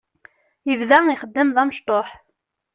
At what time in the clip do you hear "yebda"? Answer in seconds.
0.69-0.97